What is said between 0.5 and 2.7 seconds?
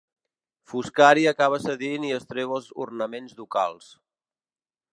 Foscari acaba cedint i es treu